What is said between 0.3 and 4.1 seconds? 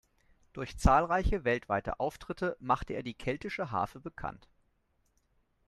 Durch zahlreiche weltweite Auftritte machte er die Keltische Harfe